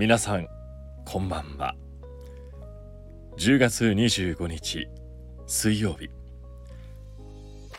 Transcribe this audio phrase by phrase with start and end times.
[0.00, 0.48] 皆さん
[1.04, 1.76] こんばんは。
[3.36, 4.88] 10月25日
[5.46, 6.08] 水曜日。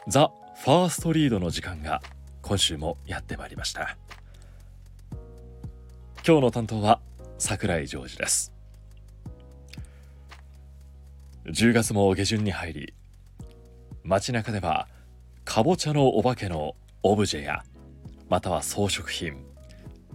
[0.07, 0.31] ザ・
[0.63, 1.99] ファーストリードの時間が
[2.44, 3.97] 今週もやってまいりました。
[6.23, 7.01] 今日の担当は
[7.39, 8.53] 桜井ジョージです。
[11.46, 12.94] 10月も下旬に入り
[14.03, 14.88] 街中では
[15.44, 17.63] かぼちゃのお化けのオブジェや
[18.30, 19.51] または装飾品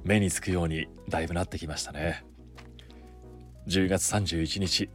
[0.06, 2.24] 目につくようにだいぶなってきましたね。
[3.66, 4.88] 10月31日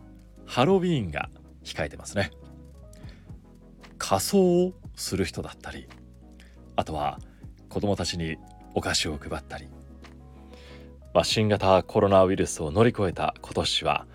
[0.46, 1.30] ハロウィーンが
[1.66, 2.32] 控えてますね。
[3.98, 5.88] 仮装をする人だったり
[6.78, 7.20] あとは
[7.68, 8.38] 子供たちに
[8.74, 9.68] お菓子を配ったり、
[11.14, 14.06] まあ、新型コロナウイルスを乗り越えた今年は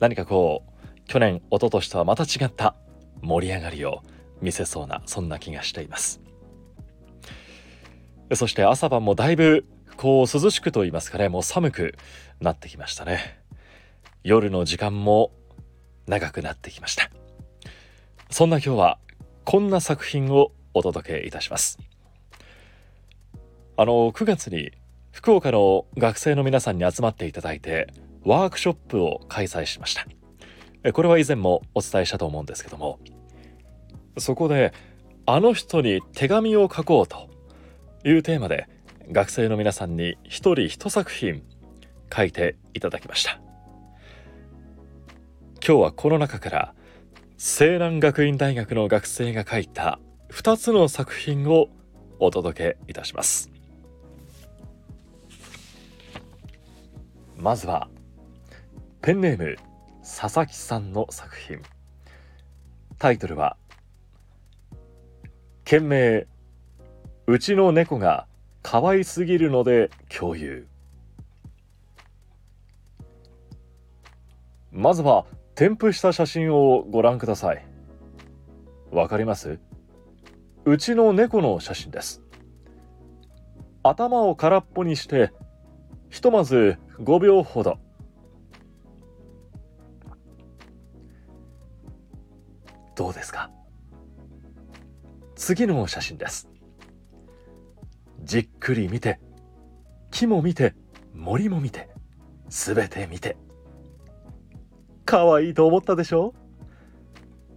[0.00, 2.74] 何かこう去年一昨年とはまた違った
[3.22, 4.02] 盛り上がりを
[4.42, 6.20] 見せそうなそんな気がしています。
[8.34, 9.64] そして朝晩もだいぶ
[10.00, 11.94] こう涼しくと言いますかねもう寒く
[12.40, 13.38] なってきましたね。
[14.24, 15.30] 夜の時間も
[16.06, 17.10] 長くなってきました。
[18.30, 18.98] そんな今日は
[19.44, 21.78] こんな作品をお届けいたします。
[23.76, 24.72] あの9月に
[25.12, 27.92] 福岡の学生の皆さんに集まっていただいて
[28.24, 29.92] ワークショップを開催しまし
[30.82, 30.92] た。
[30.94, 33.00] これは以前もお伝えしたと思うんですけども
[34.16, 34.72] そこで
[35.26, 37.28] あの人に手紙を書こうと
[38.02, 38.66] いうテーマで
[39.12, 41.42] 学生の皆さんに一人一作品
[42.14, 43.40] 書いていただきました。
[45.66, 46.74] 今日はこの中から
[47.36, 49.98] 西南学院大学の学生が書いた
[50.30, 51.68] 2つの作品を
[52.20, 53.50] お届けいたします。
[57.36, 57.88] まずは
[59.02, 59.56] ペンネーム
[60.02, 61.60] 佐々木さんの作品。
[62.98, 63.56] タイトルは
[65.64, 66.28] 「件名
[67.26, 68.26] うちの猫が
[68.62, 70.66] 可愛すぎるので共有。
[74.70, 77.66] まずは添付した写真をご覧ください。
[78.90, 79.58] わかります？
[80.64, 82.22] うちの猫の写真です。
[83.82, 85.32] 頭を空っぽにして
[86.10, 87.78] ひとまず5秒ほど。
[92.94, 93.50] どうですか？
[95.34, 96.48] 次の写真です。
[98.30, 99.18] じっくり見て
[100.12, 100.76] 木も見て
[101.16, 101.88] 森も見て
[102.48, 103.36] すべて見て。
[105.04, 106.32] 可愛いと思ったでしょ？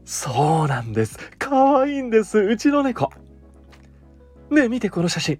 [0.03, 1.19] そうなんです。
[1.37, 2.39] 可愛いんです。
[2.39, 3.11] うちの猫。
[4.49, 5.37] ねえ見てこの写真。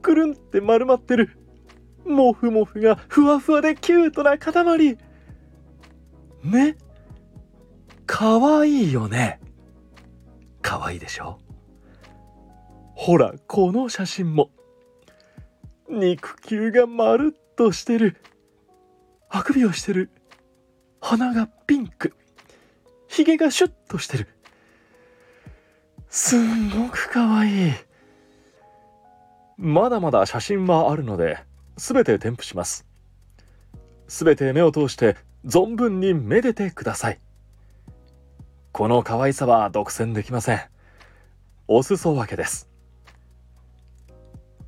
[0.00, 1.36] くるんって丸まってる。
[2.06, 4.96] もふもふがふわふわでキュートな塊。
[6.44, 6.78] ね？
[8.06, 9.38] 可愛いよね。
[10.62, 11.38] 可愛いでしょ？
[12.96, 14.50] ほら、この写真も。
[15.88, 18.16] 肉球がまるっとしてる。
[19.28, 20.10] あくびをしてる。
[21.02, 22.14] 鼻がピンク。
[23.06, 24.28] ひげがシュッとしてる。
[26.08, 27.72] すんごくかわいい。
[29.58, 31.38] まだまだ写真はあるので、
[31.76, 32.86] すべて添付します。
[34.08, 37.20] すべて目を通して存分にめでてください。
[38.72, 40.60] この可愛さは独占できません。
[41.68, 42.70] お裾分けです。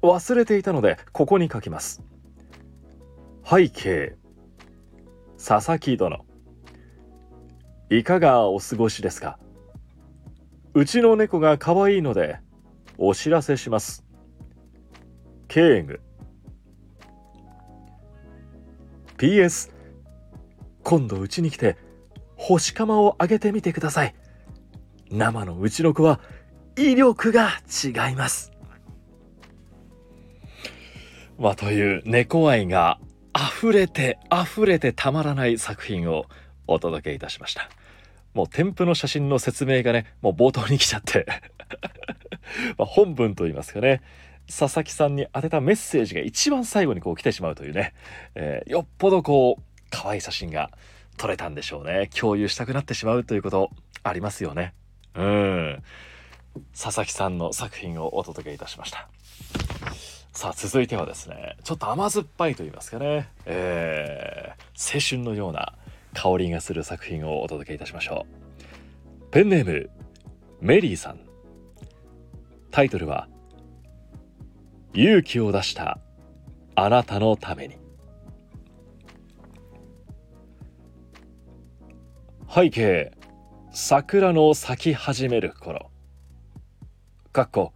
[0.03, 2.03] 忘れていたのでここに書きます。
[3.45, 4.17] 背景。
[5.37, 6.25] 佐々木殿。
[7.91, 9.39] いかがお過ごしですか？
[10.75, 12.39] うちの猫が可愛いので
[12.99, 14.05] お知らせします。
[15.49, 16.01] 警具
[19.17, 19.73] PS
[20.85, 21.77] 今度うちに来て
[22.37, 24.15] 星釜をあげてみてください。
[25.11, 26.21] 生のうちの子は
[26.77, 28.53] 威力が違います。
[31.39, 32.99] まあ、という猫愛が
[33.33, 36.27] 溢れて溢れてたまらない作品を
[36.67, 37.71] お届けいたしました。
[38.35, 41.27] もう添付の写真の説明がねもう冒頭に来ちゃって。
[42.77, 44.03] ま本文といいますかね。
[44.49, 47.95] 佐々木さんに宛てたメッセージが一番最後にこう来てしまうというね、
[48.35, 50.71] えー、よっぽどこう可愛い写真が
[51.19, 52.09] 撮れたんでしょうね。
[52.19, 53.71] 共有したくなってしまうということ
[54.03, 54.75] ありますよね。
[55.15, 55.83] うん。
[56.77, 59.09] 佐々木さんの作品をお届けいたしました。
[60.39, 65.73] さあ続いてはですねちょっと甘酸っぱいと言いますかね、えー、青春のような
[66.15, 68.25] 香りがする作品をお届けいたしましょ
[69.21, 69.31] う。
[69.33, 69.91] ペンネーム
[70.61, 71.19] メリーさん。
[72.71, 73.27] タイトルは
[74.95, 75.99] 「勇気を出した
[76.77, 77.75] あなたのために」
[82.49, 83.11] 背景
[83.73, 85.91] 桜の咲き始める頃。
[87.33, 87.73] かっこ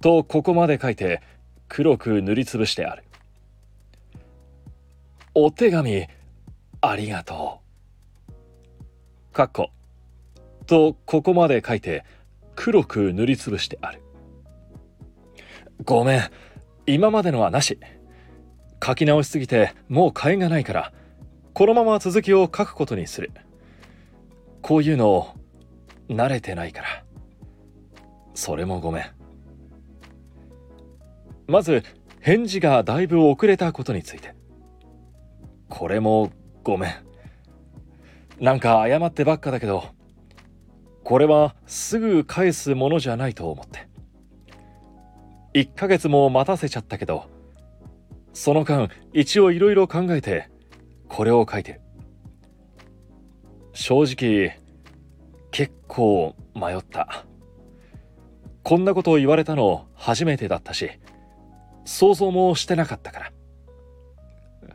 [0.00, 1.22] とここまで書いて
[1.74, 3.02] 黒く塗りつぶしてある
[5.34, 6.06] お手紙
[6.82, 7.60] ありがと
[8.28, 9.32] う。
[9.32, 9.70] かっこ。
[10.66, 12.04] とここまで書いて
[12.56, 14.02] 黒く塗りつぶしてある。
[15.82, 16.22] ごめん。
[16.84, 17.78] 今までのはなし。
[18.84, 20.92] 書き直しすぎてもう替えがないから
[21.54, 23.30] このまま続きを書くことにする。
[24.60, 25.34] こういうの
[26.10, 27.04] 慣れてないから。
[28.34, 29.21] それもごめん。
[31.46, 31.82] まず
[32.20, 34.34] 返事がだいぶ遅れたことについて。
[35.68, 36.30] これも
[36.62, 36.92] ごめん。
[38.40, 39.84] なんか謝ってばっかだけど、
[41.04, 43.88] これはすぐ返すものじゃないと思って。
[45.54, 47.26] 1ヶ月も待たせちゃったけど、
[48.32, 50.48] その間一応いろいろ考えて、
[51.08, 51.80] これを書いてる。
[53.72, 54.58] 正直、
[55.50, 57.26] 結構迷った。
[58.62, 60.90] こんなことを言われたの初めてだったし、
[61.84, 63.32] 想像もしてなかったから。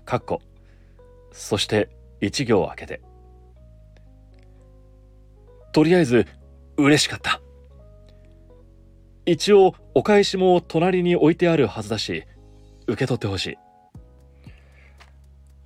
[0.05, 0.41] かっこ。
[1.31, 1.89] そして
[2.21, 3.01] 一行開けて。
[5.71, 6.25] とりあえず
[6.77, 7.41] 嬉しかった。
[9.25, 12.23] 一応お返しも隣に置いてあるはずだし、
[12.87, 13.57] 受け取ってほしい。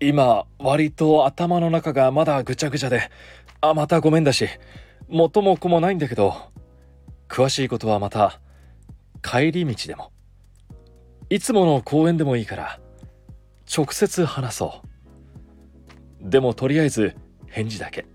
[0.07, 3.09] 今、割と頭の中がまだぐちゃぐちゃで、
[3.61, 4.47] あ、またごめんだし、
[5.07, 6.33] 元も子もないんだけど、
[7.29, 8.41] 詳しいことはまた、
[9.21, 10.11] 帰り道でも、
[11.31, 12.79] いつもの公園でもいいから、
[13.73, 14.81] 直接話そ
[16.21, 16.29] う。
[16.29, 17.15] でもとりあえず、
[17.47, 18.05] 返事だけ。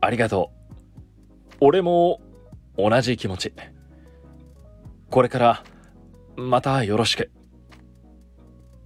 [0.00, 0.50] ありがと
[1.50, 1.56] う。
[1.60, 2.22] 俺も
[2.78, 3.52] 同じ気持ち。
[5.10, 5.64] これから
[6.36, 7.30] またよろしく。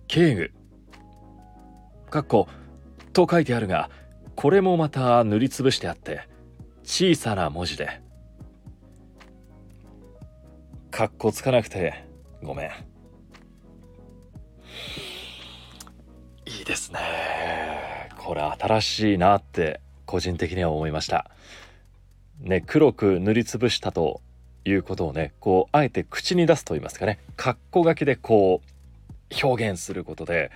[0.08, 0.52] 警具。
[2.10, 2.48] かっこ、
[3.12, 3.90] と書いてあるが、
[4.34, 6.28] これもまた塗りつぶしてあって、
[6.82, 8.04] 小さな文字で。
[10.96, 12.06] かっこつかなくて、
[12.42, 12.70] ごめん。
[16.46, 16.98] いいですね。
[18.16, 21.30] これ新しいなって個人的には思いました。
[22.40, 24.22] ね、黒く塗りつぶしたと
[24.64, 30.50] いうことをねこうあえて口に出すと言いますかね括弧書きでこう表現することで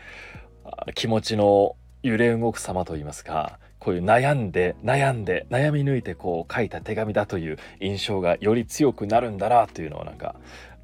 [0.94, 10.36] 気持ちの揺れ動く様と言いますかこういう悩んで悩んで悩み抜いてこう書いた手紙だという印象がより強くなるんだなというのをなんか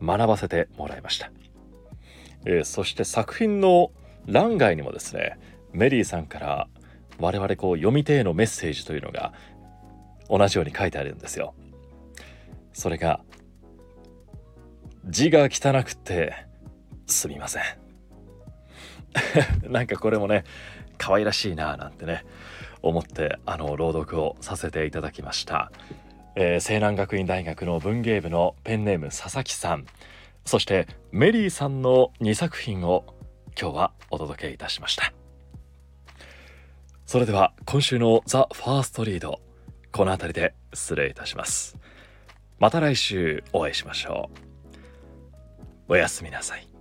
[0.03, 1.31] 学ばせてもらいました、
[2.45, 3.91] えー、そして作品の
[4.27, 5.39] 欄外にもですね
[5.73, 6.69] メリーさんから
[7.19, 9.33] 我々こう読み手へのメッセージというのが
[10.29, 11.55] 同じように書いてあるんですよ。
[12.73, 13.21] それが
[15.07, 16.35] 字が汚くて
[17.07, 17.63] すみません。
[19.71, 20.45] なんかこれもね
[20.99, 22.25] 可愛らしいなぁなんてね
[22.83, 25.73] 思ってあの朗読をさせていただきました、
[26.35, 29.87] えー、西南学院大学の文芸部のペンネーム佐々木さん。
[30.47, 33.05] そしてメリーさんの2作品を
[33.61, 35.13] 今日はお届けいたしました。
[37.05, 39.41] それでは今週のザ・ファーストリード
[39.91, 41.77] この辺りで失礼いたします。
[42.59, 44.31] また来週お会いしましょ
[45.89, 45.93] う。
[45.93, 46.76] おやすみなさい。